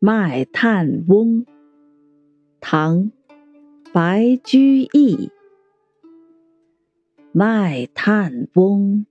[0.00, 1.44] 卖炭翁，
[2.60, 3.06] 唐·
[3.92, 5.32] 白居易。
[7.32, 9.06] 卖炭翁，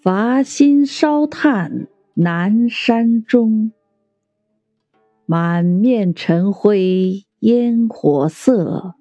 [0.00, 3.72] 伐薪烧炭南山中。
[5.26, 8.94] 满面尘灰烟火色，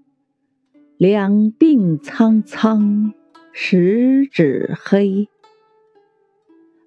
[0.97, 3.13] 两鬓苍苍
[3.51, 5.29] 十指黑。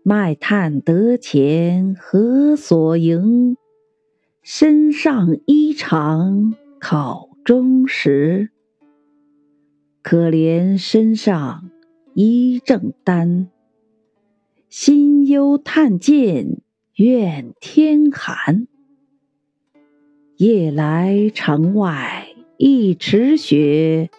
[0.02, 3.56] 卖炭得钱何所营？
[4.52, 8.50] 身上衣长，考中时。
[10.02, 11.70] 可怜身上
[12.14, 13.48] 衣正单，
[14.68, 16.60] 心忧炭贱
[16.96, 18.66] 愿天寒。
[20.36, 22.26] 夜来城外
[22.56, 24.10] 一尺雪，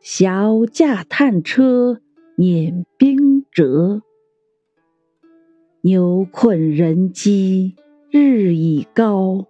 [0.00, 2.00] 小驾炭车
[2.34, 4.02] 碾冰辙。
[5.82, 7.76] 牛困人饥
[8.10, 9.46] 日已高，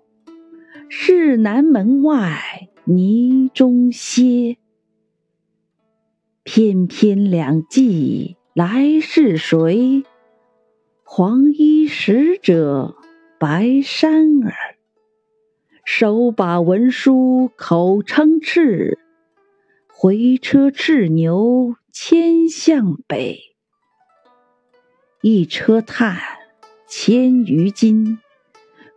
[0.95, 4.59] 市南门外泥中歇。
[6.43, 10.05] 翩翩两骑来是谁？
[11.03, 12.95] 黄衣使者
[13.39, 14.53] 白衫儿，
[15.83, 18.99] 手把文书口称敕，
[19.89, 23.41] 回车叱牛牵向北。
[25.23, 26.19] 一车炭
[26.87, 28.19] 千余斤，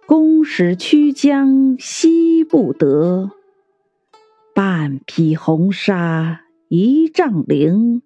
[0.08, 3.32] 公使驱将惜不得。
[4.54, 8.02] 半匹红纱一丈绫，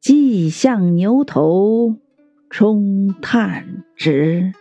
[0.00, 1.96] 系向牛头
[2.50, 4.52] 充炭直。